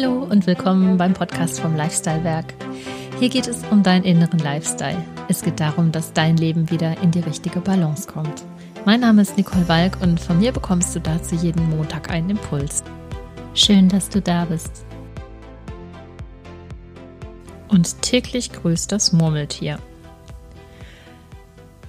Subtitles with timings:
[0.00, 2.54] Hallo und willkommen beim Podcast vom Lifestyle Werk.
[3.18, 5.04] Hier geht es um deinen inneren Lifestyle.
[5.28, 8.44] Es geht darum, dass dein Leben wieder in die richtige Balance kommt.
[8.84, 12.84] Mein Name ist Nicole Walk und von mir bekommst du dazu jeden Montag einen Impuls.
[13.54, 14.84] Schön, dass du da bist.
[17.66, 19.80] Und täglich grüßt das Murmeltier.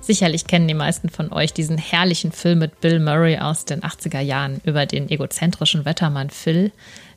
[0.02, 4.22] Sicherlich kennen die meisten von euch diesen herrlichen Film mit Bill Murray aus den 80er
[4.22, 6.72] Jahren über den egozentrischen Wettermann Phil,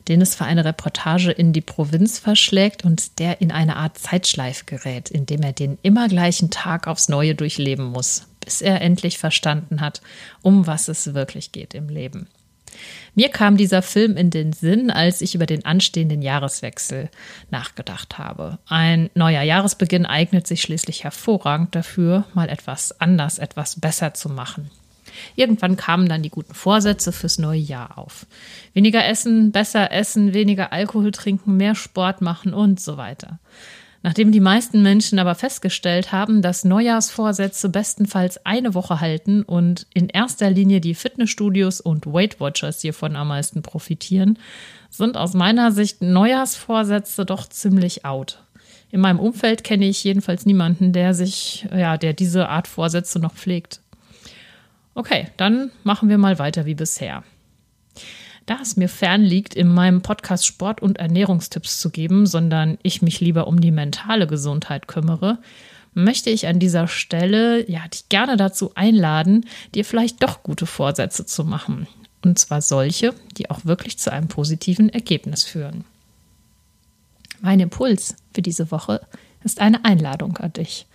[0.07, 4.65] den es für eine Reportage in die Provinz verschlägt und der in eine Art Zeitschleife
[4.65, 9.81] gerät, indem er den immer gleichen Tag aufs Neue durchleben muss, bis er endlich verstanden
[9.81, 10.01] hat,
[10.41, 12.27] um was es wirklich geht im Leben.
[13.15, 17.09] Mir kam dieser Film in den Sinn, als ich über den anstehenden Jahreswechsel
[17.51, 18.57] nachgedacht habe.
[18.67, 24.71] Ein neuer Jahresbeginn eignet sich schließlich hervorragend dafür, mal etwas anders, etwas besser zu machen.
[25.35, 28.25] Irgendwann kamen dann die guten Vorsätze fürs neue Jahr auf.
[28.73, 33.39] Weniger essen, besser essen, weniger Alkohol trinken, mehr Sport machen und so weiter.
[34.05, 40.09] Nachdem die meisten Menschen aber festgestellt haben, dass Neujahrsvorsätze bestenfalls eine Woche halten und in
[40.09, 44.37] erster Linie die Fitnessstudios und Weight Watchers hiervon am meisten profitieren,
[44.89, 48.43] sind aus meiner Sicht Neujahrsvorsätze doch ziemlich out.
[48.91, 53.33] In meinem Umfeld kenne ich jedenfalls niemanden, der sich, ja, der diese Art Vorsätze noch
[53.33, 53.79] pflegt.
[54.95, 57.23] Okay, dann machen wir mal weiter wie bisher.
[58.45, 63.01] Da es mir fern liegt, in meinem Podcast Sport- und Ernährungstipps zu geben, sondern ich
[63.01, 65.39] mich lieber um die mentale Gesundheit kümmere,
[65.93, 71.25] möchte ich an dieser Stelle ja dich gerne dazu einladen, dir vielleicht doch gute Vorsätze
[71.25, 71.87] zu machen.
[72.23, 75.85] Und zwar solche, die auch wirklich zu einem positiven Ergebnis führen.
[77.41, 79.01] Mein Impuls für diese Woche
[79.43, 80.87] ist eine Einladung an dich.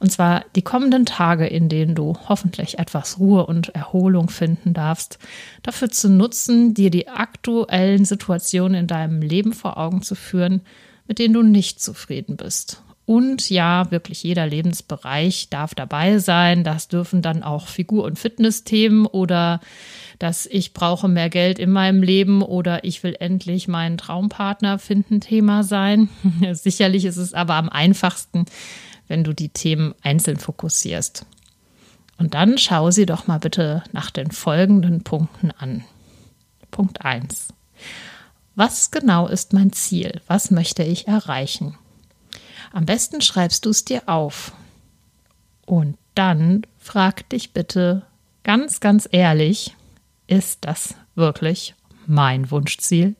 [0.00, 5.18] Und zwar die kommenden Tage, in denen du hoffentlich etwas Ruhe und Erholung finden darfst,
[5.62, 10.62] dafür zu nutzen, dir die aktuellen Situationen in deinem Leben vor Augen zu führen,
[11.06, 12.82] mit denen du nicht zufrieden bist.
[13.12, 16.64] Und ja, wirklich jeder Lebensbereich darf dabei sein.
[16.64, 19.60] Das dürfen dann auch Figur- und Fitnessthemen oder
[20.18, 25.20] dass ich brauche mehr Geld in meinem Leben oder ich will endlich meinen Traumpartner finden
[25.20, 26.08] Thema sein.
[26.52, 28.46] Sicherlich ist es aber am einfachsten,
[29.08, 31.26] wenn du die Themen einzeln fokussierst.
[32.16, 35.84] Und dann schau sie doch mal bitte nach den folgenden Punkten an.
[36.70, 37.48] Punkt 1.
[38.54, 40.22] Was genau ist mein Ziel?
[40.28, 41.76] Was möchte ich erreichen?
[42.72, 44.52] Am besten schreibst du es dir auf.
[45.66, 48.02] Und dann frag dich bitte
[48.42, 49.76] ganz, ganz ehrlich,
[50.26, 51.74] ist das wirklich
[52.06, 53.14] mein Wunschziel?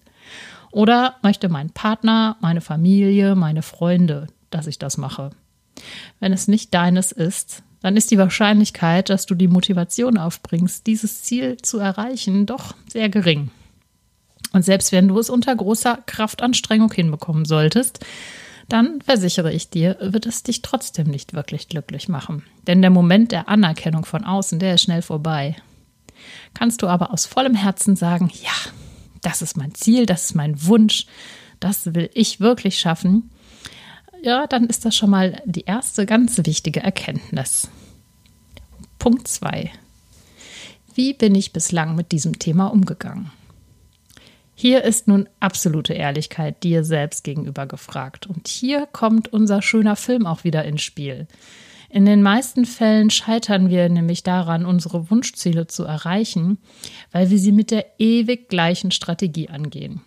[0.70, 5.30] Oder möchte mein Partner, meine Familie, meine Freunde, dass ich das mache?
[6.18, 11.22] Wenn es nicht deines ist, dann ist die Wahrscheinlichkeit, dass du die Motivation aufbringst, dieses
[11.22, 13.50] Ziel zu erreichen, doch sehr gering.
[14.52, 18.00] Und selbst wenn du es unter großer Kraftanstrengung hinbekommen solltest,
[18.68, 22.44] dann versichere ich dir, wird es dich trotzdem nicht wirklich glücklich machen.
[22.66, 25.56] Denn der Moment der Anerkennung von außen, der ist schnell vorbei
[26.54, 28.72] kannst du aber aus vollem Herzen sagen, ja,
[29.22, 31.06] das ist mein Ziel, das ist mein Wunsch,
[31.60, 33.30] das will ich wirklich schaffen,
[34.22, 37.68] ja, dann ist das schon mal die erste ganz wichtige Erkenntnis.
[38.98, 39.70] Punkt 2.
[40.94, 43.32] Wie bin ich bislang mit diesem Thema umgegangen?
[44.62, 48.28] Hier ist nun absolute Ehrlichkeit dir selbst gegenüber gefragt.
[48.28, 51.26] Und hier kommt unser schöner Film auch wieder ins Spiel.
[51.90, 56.58] In den meisten Fällen scheitern wir nämlich daran, unsere Wunschziele zu erreichen,
[57.10, 60.00] weil wir sie mit der ewig gleichen Strategie angehen.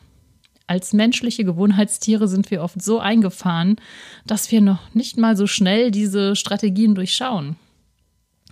[0.67, 3.75] Als menschliche Gewohnheitstiere sind wir oft so eingefahren,
[4.25, 7.57] dass wir noch nicht mal so schnell diese Strategien durchschauen.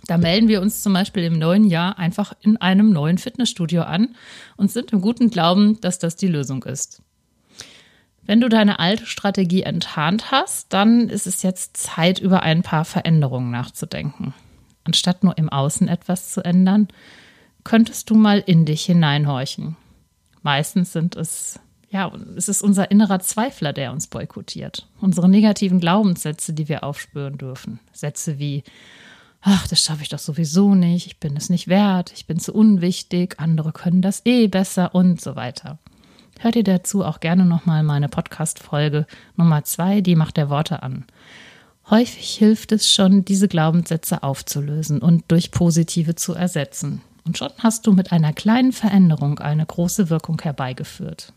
[0.06, 4.14] Da melden wir uns zum Beispiel im neuen Jahr einfach in einem neuen Fitnessstudio an
[4.56, 7.02] und sind im guten Glauben, dass das die Lösung ist.
[8.26, 12.84] Wenn du deine alte Strategie enttarnt hast, dann ist es jetzt Zeit, über ein paar
[12.84, 14.34] Veränderungen nachzudenken.
[14.84, 16.88] Anstatt nur im Außen etwas zu ändern,
[17.64, 19.76] könntest du mal in dich hineinhorchen.
[20.42, 21.58] Meistens sind es,
[21.90, 24.86] ja, es ist unser innerer Zweifler, der uns boykottiert.
[25.00, 27.80] Unsere negativen Glaubenssätze, die wir aufspüren dürfen.
[27.92, 28.62] Sätze wie,
[29.44, 32.52] ach, das schaffe ich doch sowieso nicht, ich bin es nicht wert, ich bin zu
[32.52, 35.78] unwichtig, andere können das eh besser und so weiter.
[36.40, 39.06] Hör dir dazu auch gerne nochmal meine Podcast-Folge
[39.36, 41.04] Nummer zwei, die Macht der Worte an.
[41.90, 47.02] Häufig hilft es schon, diese Glaubenssätze aufzulösen und durch positive zu ersetzen.
[47.26, 51.32] Und schon hast du mit einer kleinen Veränderung eine große Wirkung herbeigeführt.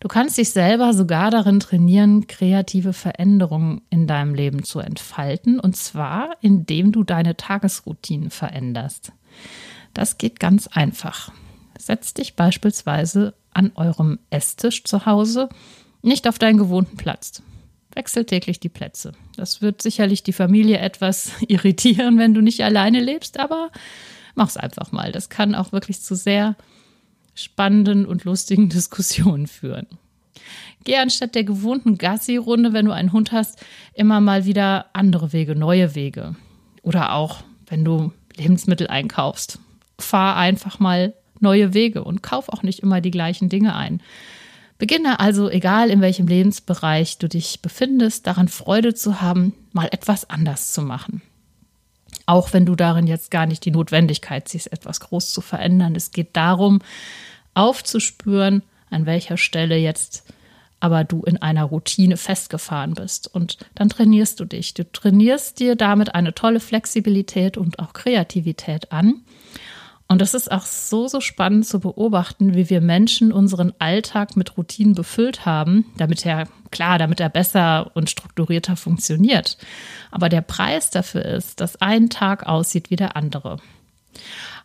[0.00, 5.76] Du kannst dich selber sogar darin trainieren, kreative Veränderungen in deinem Leben zu entfalten, und
[5.76, 9.12] zwar indem du deine Tagesroutinen veränderst.
[9.92, 11.32] Das geht ganz einfach.
[11.78, 15.50] Setz dich beispielsweise an eurem Esstisch zu Hause,
[16.02, 17.42] nicht auf deinen gewohnten Platz.
[17.94, 19.12] Wechsel täglich die Plätze.
[19.36, 23.70] Das wird sicherlich die Familie etwas irritieren, wenn du nicht alleine lebst, aber
[24.34, 25.12] mach's einfach mal.
[25.12, 26.56] Das kann auch wirklich zu sehr
[27.42, 29.86] spannenden und lustigen Diskussionen führen.
[30.84, 35.54] Geh anstatt der gewohnten Gassi-Runde, wenn du einen Hund hast, immer mal wieder andere Wege,
[35.54, 36.36] neue Wege.
[36.82, 39.58] Oder auch, wenn du Lebensmittel einkaufst.
[39.98, 44.02] Fahr einfach mal neue Wege und kauf auch nicht immer die gleichen Dinge ein.
[44.78, 50.30] Beginne also, egal in welchem Lebensbereich du dich befindest, daran Freude zu haben, mal etwas
[50.30, 51.20] anders zu machen.
[52.24, 55.94] Auch wenn du darin jetzt gar nicht die Notwendigkeit siehst, etwas groß zu verändern.
[55.96, 56.80] Es geht darum,
[57.54, 60.24] aufzuspüren, an welcher Stelle jetzt
[60.80, 63.32] aber du in einer Routine festgefahren bist.
[63.32, 64.74] Und dann trainierst du dich.
[64.74, 69.20] Du trainierst dir damit eine tolle Flexibilität und auch Kreativität an.
[70.08, 74.56] Und es ist auch so, so spannend zu beobachten, wie wir Menschen unseren Alltag mit
[74.56, 79.56] Routinen befüllt haben, damit er, klar, damit er besser und strukturierter funktioniert.
[80.10, 83.58] Aber der Preis dafür ist, dass ein Tag aussieht wie der andere.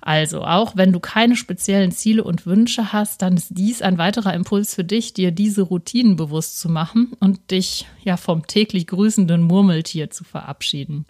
[0.01, 4.33] Also, auch wenn du keine speziellen Ziele und Wünsche hast, dann ist dies ein weiterer
[4.33, 9.41] Impuls für dich, dir diese Routinen bewusst zu machen und dich ja vom täglich grüßenden
[9.41, 11.05] Murmeltier zu verabschieden.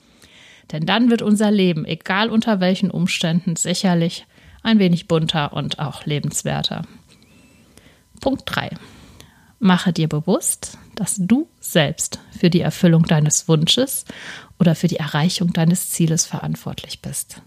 [0.71, 4.25] Denn dann wird unser Leben, egal unter welchen Umständen, sicherlich
[4.63, 6.83] ein wenig bunter und auch lebenswerter.
[8.19, 8.71] Punkt 3.
[9.59, 14.05] Mache dir bewusst, dass du selbst für die Erfüllung deines Wunsches
[14.59, 17.41] oder für die Erreichung deines Zieles verantwortlich bist.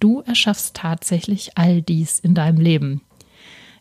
[0.00, 3.02] Du erschaffst tatsächlich all dies in deinem Leben.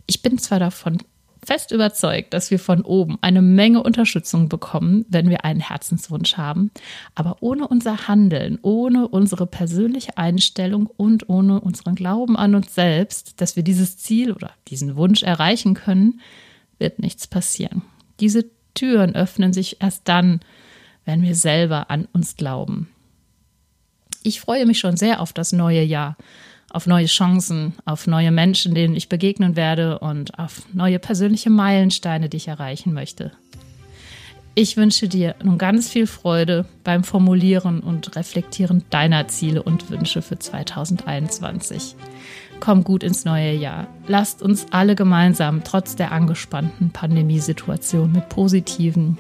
[0.06, 1.00] Ich bin zwar davon
[1.46, 6.72] fest überzeugt, dass wir von oben eine Menge Unterstützung bekommen, wenn wir einen Herzenswunsch haben.
[7.16, 13.40] Aber ohne unser Handeln, ohne unsere persönliche Einstellung und ohne unseren Glauben an uns selbst,
[13.40, 16.20] dass wir dieses Ziel oder diesen Wunsch erreichen können,
[16.80, 17.82] wird nichts passieren.
[18.20, 20.42] Diese Türen öffnen sich erst dann,
[21.06, 22.90] wenn wir selber an uns glauben.
[24.28, 26.18] Ich freue mich schon sehr auf das neue Jahr
[26.70, 32.28] auf neue Chancen, auf neue Menschen, denen ich begegnen werde und auf neue persönliche Meilensteine,
[32.28, 33.32] die ich erreichen möchte.
[34.54, 40.22] Ich wünsche dir nun ganz viel Freude beim Formulieren und Reflektieren deiner Ziele und Wünsche
[40.22, 41.96] für 2021.
[42.60, 43.88] Komm gut ins neue Jahr.
[44.08, 49.18] Lasst uns alle gemeinsam trotz der angespannten Pandemiesituation mit positiven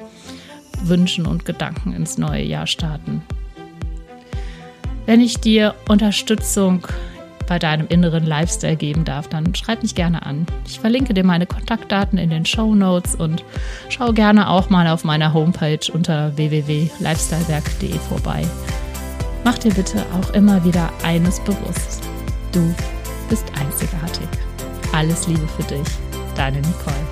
[0.83, 3.21] Wünschen und Gedanken ins neue Jahr starten.
[5.07, 6.85] Wenn ich dir Unterstützung
[7.47, 10.45] bei deinem inneren Lifestyle geben darf, dann schreib mich gerne an.
[10.67, 13.45] Ich verlinke dir meine Kontaktdaten in den Show Notes und
[13.87, 18.45] schau gerne auch mal auf meiner Homepage unter www.lifestylewerk.de vorbei.
[19.45, 22.03] Mach dir bitte auch immer wieder eines bewusst.
[22.51, 22.75] Du
[23.29, 24.27] bist einzigartig.
[24.91, 25.87] Alles Liebe für dich,
[26.35, 27.06] deine Nicole.